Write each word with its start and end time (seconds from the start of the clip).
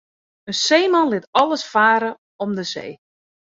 In 0.49 0.53
seeman 0.67 1.07
lit 1.09 1.27
alles 1.41 1.63
farre 1.73 2.11
om 2.43 2.51
de 2.57 2.63
see. 2.73 2.91